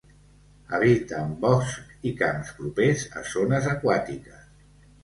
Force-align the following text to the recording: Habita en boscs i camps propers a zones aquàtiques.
Habita 0.77 1.19
en 1.25 1.35
boscs 1.43 2.09
i 2.13 2.15
camps 2.23 2.51
propers 2.63 3.07
a 3.21 3.25
zones 3.37 3.73
aquàtiques. 3.77 4.45